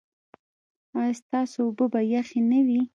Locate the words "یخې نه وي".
2.13-2.81